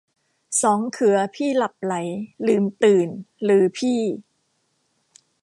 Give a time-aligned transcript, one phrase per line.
[0.61, 1.93] สองเขือพี่หลับใหล
[2.47, 3.07] ลืมตื่น
[3.57, 4.01] ฤๅพี่